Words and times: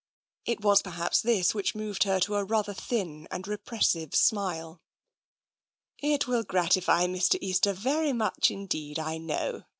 •It 0.47 0.61
was 0.61 0.81
perhaps 0.81 1.21
this 1.21 1.53
which 1.53 1.75
moved 1.75 2.05
her 2.05 2.19
to 2.21 2.33
a 2.33 2.43
rather 2.43 2.73
thin 2.73 3.27
and 3.29 3.47
repressive 3.47 4.15
smile." 4.15 4.81
It 5.99 6.25
will 6.27 6.41
gratify 6.43 7.05
Mr. 7.05 7.37
Easter 7.39 7.71
very 7.71 8.11
much 8.11 8.49
indeed, 8.49 8.97
I 8.97 9.19
know. 9.19 9.61